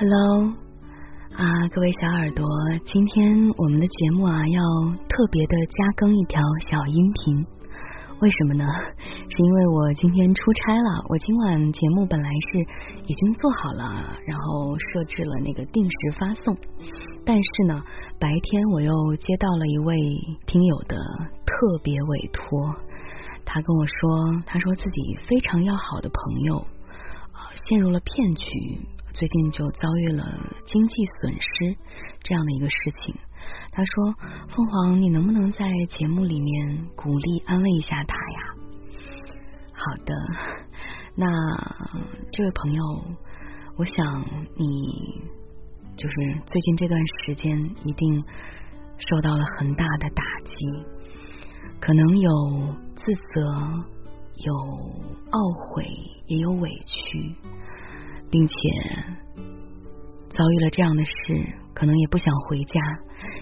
[0.00, 0.48] Hello，
[1.36, 2.48] 啊，各位小耳朵，
[2.86, 4.62] 今天我们的节目啊要
[4.96, 6.40] 特别的加更一条
[6.70, 7.46] 小音频，
[8.18, 8.64] 为什么呢？
[9.28, 12.60] 是因为我今天出差了，我今晚节目本来是
[13.08, 16.56] 已经做好了，然后设置了那个定时发送，
[17.26, 17.82] 但是呢，
[18.18, 19.98] 白天我又接到了一位
[20.46, 20.96] 听友的
[21.44, 22.74] 特别委托，
[23.44, 26.56] 他跟我说，他说自己非常要好的朋友
[27.34, 28.80] 啊陷入了骗局。
[29.12, 30.24] 最近就遭遇了
[30.64, 31.76] 经济损失
[32.22, 33.14] 这样的一个事情，
[33.72, 34.14] 他说
[34.48, 38.40] ：“凤凰，你能不能在节目里面鼓励安慰一下他呀？”
[39.72, 40.14] 好的，
[41.14, 41.26] 那
[42.32, 42.82] 这位朋友，
[43.76, 44.24] 我想
[44.56, 45.22] 你
[45.96, 46.14] 就是
[46.46, 48.24] 最近这段时间一定
[48.98, 50.54] 受到了很大的打击，
[51.80, 52.30] 可能有
[52.96, 53.40] 自责，
[54.34, 54.54] 有
[55.30, 55.84] 懊悔，
[56.26, 57.34] 也有委屈。
[58.30, 58.54] 并且
[60.30, 61.10] 遭遇了这样的事，
[61.74, 62.80] 可能也不想回家，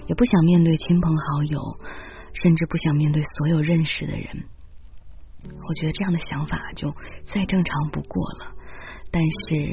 [0.07, 1.61] 也不想面对亲朋好友，
[2.33, 4.27] 甚至不想面对所有认识的人。
[5.45, 6.91] 我觉得这样的想法就
[7.33, 8.55] 再正常不过了。
[9.13, 9.67] 但是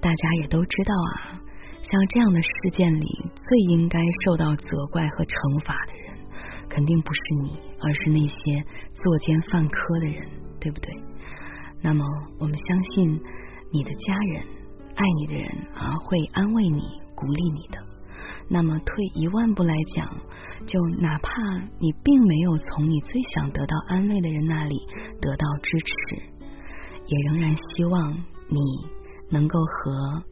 [0.00, 1.40] 大家也都知道啊，
[1.82, 6.18] 像这样的事件里，最应该受到责怪和惩罚的人，
[6.68, 10.92] 肯定不是你，而是那些作奸犯科的人，对不对？
[11.82, 12.04] 那么
[12.38, 13.20] 我们相信。
[13.72, 14.42] 你的家人、
[14.94, 16.82] 爱你的人啊，会安慰你、
[17.14, 17.78] 鼓励你的。
[18.48, 20.06] 那么退一万步来讲，
[20.66, 21.30] 就哪怕
[21.80, 24.76] 你并没有从你最想得到安慰的人那里
[25.20, 26.16] 得到支持，
[27.06, 28.12] 也仍然希望
[28.48, 28.60] 你
[29.30, 30.24] 能够和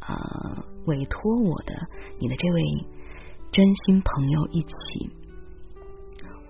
[0.00, 1.74] 呃委托我的
[2.18, 2.62] 你的这位
[3.52, 5.10] 真心朋友一起，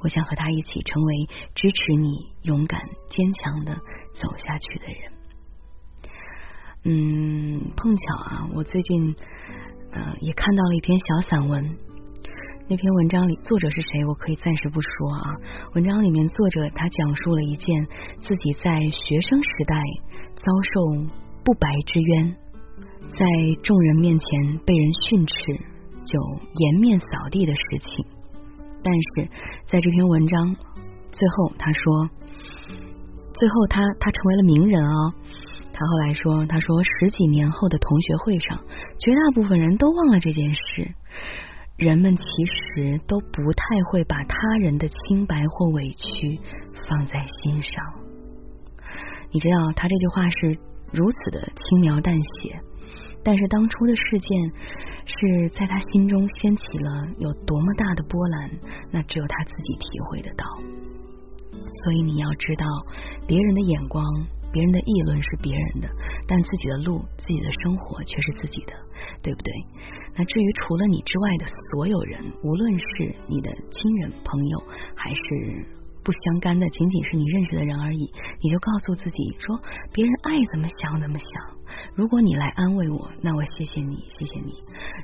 [0.01, 3.75] 我想和他一起成为支持你勇敢坚强的
[4.15, 5.16] 走下去的人。
[6.89, 9.17] 嗯，碰巧啊，我最近
[9.91, 11.77] 呃也看到了一篇小散文。
[12.69, 14.05] 那篇文章里作者是谁？
[14.07, 15.35] 我可以暂时不说啊。
[15.75, 17.87] 文章里面作者他讲述了一件
[18.21, 19.75] 自己在学生时代
[20.37, 21.11] 遭受
[21.45, 22.37] 不白之冤，
[23.03, 23.27] 在
[23.65, 25.35] 众人面前被人训斥，
[26.05, 26.21] 就
[26.55, 28.07] 颜面扫地的事情。
[28.85, 29.29] 但是
[29.67, 30.55] 在这篇文章
[31.11, 32.11] 最后，他说，
[33.35, 35.15] 最后他他成为了名人啊。
[35.78, 38.64] 他后来说：“他说十几年后的同学会上，
[38.98, 40.94] 绝大部分人都忘了这件事。
[41.76, 46.41] 人们其实都不太会把他人的清白或委屈
[46.88, 47.70] 放在心上。
[49.31, 50.59] 你知道，他这句话是
[50.94, 52.58] 如此的轻描淡写，
[53.22, 54.53] 但是当初的事件
[55.04, 58.50] 是在他心中掀起了有多么大的波澜，
[58.91, 60.47] 那只有他自己体会得到。
[61.84, 62.64] 所以你要知道，
[63.26, 64.03] 别人的眼光。”
[64.56, 65.89] 别人的议论是别人的，
[66.27, 68.72] 但自己的路、自己的生活却是自己的，
[69.22, 69.53] 对不对？
[70.17, 72.87] 那至于除了你之外的所有人，无论是
[73.28, 74.62] 你的亲人、朋友，
[74.97, 75.21] 还是
[76.03, 79.61] 不相干的，仅仅是你认识的人而已，你就告诉自己说：
[79.93, 81.28] 别人爱怎么想怎么想。
[81.94, 84.55] 如果你来安慰我，那我谢谢你，谢谢你。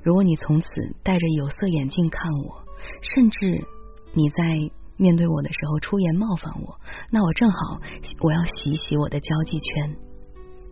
[0.03, 0.67] 如果你从此
[1.05, 2.65] 戴着有色眼镜看我，
[3.03, 3.67] 甚至
[4.15, 4.73] 你在。
[4.97, 6.79] 面对我的时候出言冒犯我，
[7.11, 7.81] 那我正好
[8.21, 9.97] 我要洗洗我的交际圈，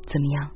[0.06, 0.50] 怎么样？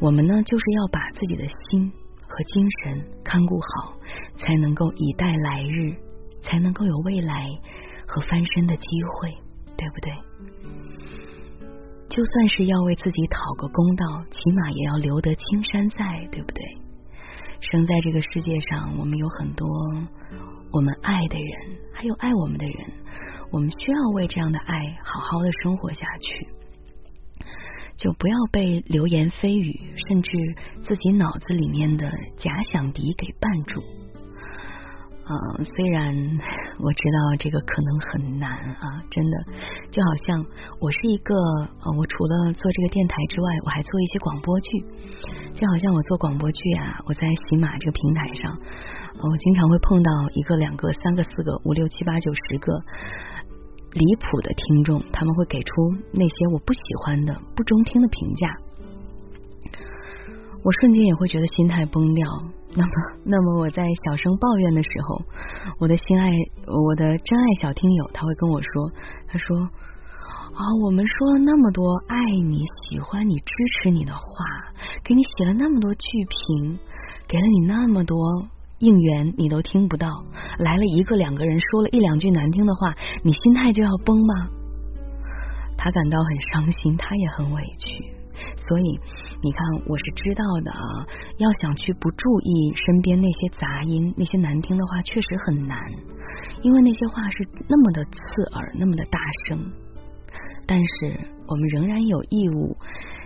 [0.00, 1.92] 我们呢就是要把自己的心
[2.26, 3.94] 和精神看顾好，
[4.36, 5.94] 才能够以待来日，
[6.42, 7.48] 才能够有未来
[8.06, 9.32] 和翻身的机会，
[9.76, 10.12] 对不对？
[12.08, 16.62] 就算是要为自己讨个公道，起码也要留得青山在，对不对？
[17.60, 19.68] 生在这个世界上，我们有很多。
[20.72, 22.92] 我们爱的人，还有爱我们的人，
[23.50, 26.48] 我们需要为这样的爱好好的生活下去，
[27.96, 30.30] 就不要被流言蜚语，甚至
[30.82, 33.82] 自己脑子里面的假想敌给绊住。
[35.24, 36.38] 嗯，虽然
[36.78, 39.36] 我知道这个可能很难啊，真的，
[39.90, 40.44] 就好像
[40.80, 44.80] 我是一个呃，我除了做这个电台之外，我还做一些广播剧，
[45.54, 48.58] 就好像我做广播剧啊，我在喜马这个平台上，
[49.20, 52.72] 我经常会碰到一个、两个、三个、四个、五六七八九十个
[53.92, 58.48] 离谱的听众，他们会给出那些我不喜欢的、不中听的评价，
[60.64, 62.26] 我瞬间也会觉得心态崩掉。
[62.74, 62.92] 那么，
[63.24, 65.22] 那么我在小声抱怨的时候，
[65.78, 66.30] 我的心爱，
[66.66, 68.90] 我的真爱小听友，他会跟我说，
[69.28, 72.16] 他说啊，我们说了那么多爱
[72.48, 73.52] 你、喜欢你、支
[73.82, 74.20] 持你的话，
[75.04, 76.78] 给你写了那么多剧评，
[77.28, 78.18] 给了你那么多
[78.78, 80.08] 应援，你都听不到，
[80.58, 84.34] 来了一个两个人说了一两句难听的话，你心态就要崩吗？
[85.76, 88.21] 他感到很伤心，他也很委屈。
[88.68, 89.00] 所以
[89.42, 91.06] 你看，我是知道的啊。
[91.38, 95.78] 要想去不注意身边那些杂音、那些难听的话，确实很难，
[96.62, 99.72] 因为那些话是那么的刺耳，那么的大声。
[100.66, 101.18] 但是
[101.48, 102.76] 我们仍然有义务，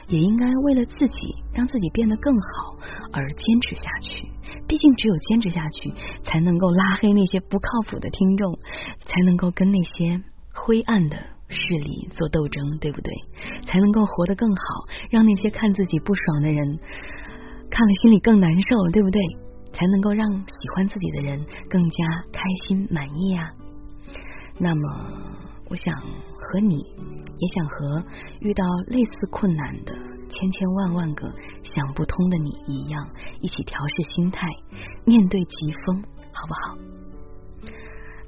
[0.08, 2.76] 也应该为了自己，让自己变得更好
[3.12, 4.26] 而坚持下去。
[4.66, 5.92] 毕竟，只有坚持下去，
[6.22, 8.58] 才能够拉黑那些不靠谱的听众，
[9.04, 10.22] 才能够跟那些
[10.54, 11.35] 灰暗的。
[11.48, 13.12] 势力做斗争，对不对？
[13.62, 14.62] 才能够活得更好，
[15.10, 16.78] 让那些看自己不爽的人
[17.70, 19.20] 看了心里更难受，对不对？
[19.72, 23.52] 才能够让喜欢自己的人更加开心满意呀。
[24.58, 24.82] 那么，
[25.68, 28.02] 我想和你，也想和
[28.40, 29.92] 遇到类似困难的
[30.30, 31.30] 千千万万个
[31.62, 33.06] 想不通的你一样，
[33.40, 34.48] 一起调试心态，
[35.04, 36.02] 面对疾风，
[36.32, 36.78] 好不好？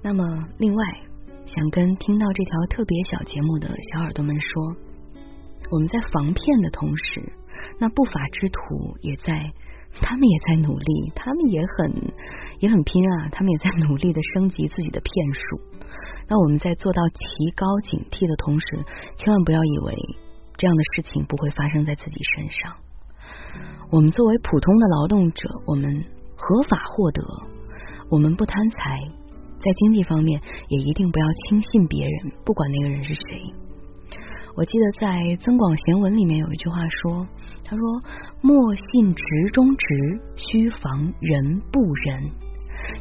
[0.02, 0.84] 那么，另外。
[1.48, 4.76] 想跟听到这条特别小节目的小耳朵们说，
[5.70, 7.32] 我们在防骗的同时，
[7.80, 9.50] 那不法之徒也在，
[10.02, 12.12] 他们也在努力，他们也很
[12.60, 15.40] 也很拼啊，他们也在努力的升级自己的骗术。
[16.28, 18.84] 那我们在做到提高警惕的同时，
[19.16, 19.96] 千万不要以为
[20.58, 22.76] 这样的事情不会发生在自己身上。
[23.90, 26.04] 我们作为普通的劳动者，我们
[26.36, 27.22] 合法获得，
[28.10, 28.76] 我们不贪财。
[29.58, 33.52] 在经济方面，也一定不要轻信别人，不管那个人是谁。
[34.56, 35.08] 我记得在
[35.38, 37.26] 《增广贤文》里面有一句话说
[37.64, 38.02] ：“他说
[38.40, 42.30] 莫信直中直，须防人不仁。”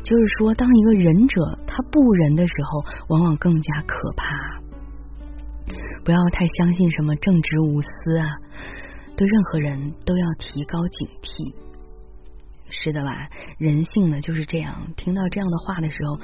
[0.04, 4.26] 就是说，当一个仁者他不仁的时候，往往更加可怕。
[6.04, 8.26] 不要太相信什么正直无私啊，
[9.16, 11.54] 对任何人都要提高警惕。
[12.70, 13.30] 是的吧？
[13.58, 14.94] 人性呢就是这样。
[14.96, 16.20] 听到这样的话的时候，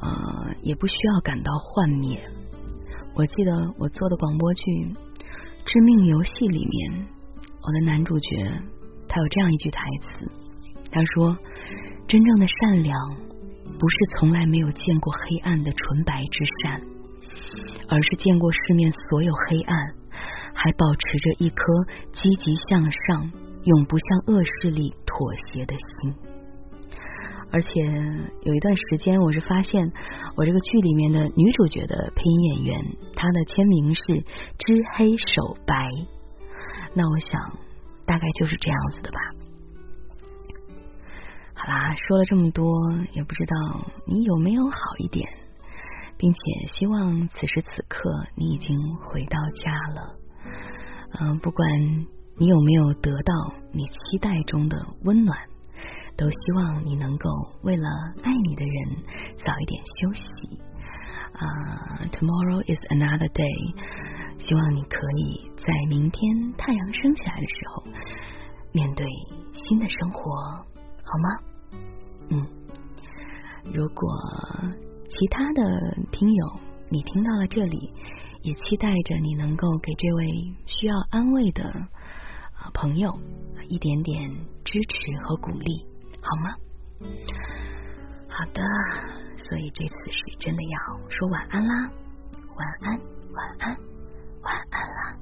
[0.00, 2.20] 呃，也不需要感到幻灭。
[3.14, 4.62] 我记得我做的广播剧
[5.64, 7.06] 《致命游戏》里面，
[7.62, 8.28] 我的男主角
[9.08, 10.30] 他有这样一句台词，
[10.90, 11.36] 他说
[12.08, 12.96] ：“真正的善良
[13.78, 16.80] 不是从来没有见过黑暗的纯白之善，
[17.88, 19.76] 而是见过世面所有黑暗，
[20.54, 21.64] 还保持着一颗
[22.12, 23.32] 积极向上。”
[23.64, 26.14] 永不向恶势力妥协的心，
[27.50, 27.68] 而且
[28.42, 29.92] 有一段时间，我是发现
[30.36, 34.02] 我这个剧里面的女主角的配音演员，她的签名是
[34.58, 35.90] 知黑守白。
[36.94, 37.58] 那我想，
[38.06, 39.18] 大概就是这样子的吧。
[41.54, 42.72] 好啦，说了这么多，
[43.12, 45.28] 也不知道你有没有好一点，
[46.16, 46.38] 并且
[46.72, 50.16] 希望此时此刻你已经回到家了。
[51.20, 51.68] 嗯，不管。
[52.38, 53.34] 你有没有得到
[53.72, 55.36] 你期待中的温暖？
[56.16, 57.30] 都希望你能够
[57.62, 57.84] 为了
[58.24, 58.96] 爱你的人
[59.36, 60.22] 早一点休息。
[61.32, 61.46] 啊
[62.10, 63.74] ，Tomorrow is another day。
[64.38, 67.84] 希望你可以在明天太阳升起来的时候，
[68.72, 69.06] 面对
[69.52, 70.32] 新的生活，
[71.04, 71.28] 好吗？
[72.30, 72.46] 嗯。
[73.72, 74.08] 如果
[75.08, 75.62] 其他的
[76.10, 77.92] 听友你听到了这里，
[78.42, 80.26] 也期待着你能够给这位
[80.66, 81.62] 需要安慰的。
[82.72, 83.18] 朋友，
[83.68, 84.30] 一点点
[84.64, 85.86] 支持和鼓励，
[86.20, 86.50] 好吗？
[88.28, 88.62] 好的，
[89.36, 91.90] 所以这次是真的要说晚安啦，
[92.56, 93.00] 晚安，
[93.32, 93.76] 晚安，
[94.42, 95.16] 晚安啦。